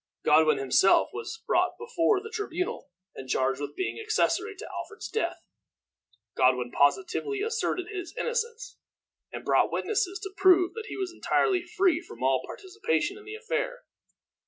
Godwin 0.25 0.57
himself 0.57 1.11
was 1.13 1.43
brought 1.45 1.77
before 1.77 2.19
the 2.23 2.31
tribunal, 2.31 2.89
and 3.15 3.29
charged 3.29 3.61
with 3.61 3.75
being 3.75 3.99
accessory 3.99 4.55
to 4.55 4.67
Alfred's 4.73 5.07
death. 5.07 5.43
Godwin 6.35 6.71
positively 6.71 7.43
asserted 7.43 7.89
his 7.89 8.17
innocence, 8.17 8.77
and 9.31 9.45
brought 9.45 9.71
witnesses 9.71 10.17
to 10.23 10.33
prove 10.35 10.73
that 10.73 10.87
he 10.87 10.97
was 10.97 11.11
entirely 11.13 11.61
free 11.61 12.01
from 12.01 12.23
all 12.23 12.41
participation 12.43 13.15
in 13.15 13.25
the 13.25 13.35
affair. 13.35 13.83